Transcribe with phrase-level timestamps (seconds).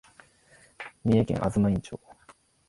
[1.05, 1.99] 三重県東員町